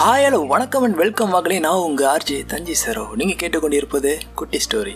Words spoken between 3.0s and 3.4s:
நீங்கள்